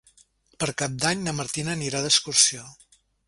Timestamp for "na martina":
1.27-1.75